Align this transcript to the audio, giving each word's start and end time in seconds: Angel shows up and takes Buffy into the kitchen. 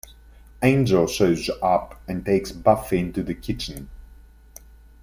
Angel 0.63 1.05
shows 1.05 1.47
up 1.61 2.01
and 2.07 2.25
takes 2.25 2.51
Buffy 2.51 2.97
into 2.97 3.21
the 3.21 3.35
kitchen. 3.35 3.87